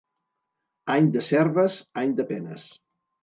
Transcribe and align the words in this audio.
Any 0.93 1.09
de 1.17 1.21
serves, 1.27 1.77
any 2.05 2.17
de 2.21 2.25
penes. 2.31 2.65